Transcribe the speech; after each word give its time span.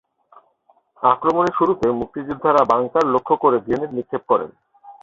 আক্রমণের 1.01 1.57
শুরুতে 1.57 1.87
মুক্তিযোদ্ধারা 1.99 2.61
বাংকার 2.71 3.05
লক্ষ্য 3.13 3.35
করে 3.43 3.57
গ্রেনেড 3.59 3.91
নিক্ষেপ 3.93 4.23
করেন। 4.27 4.49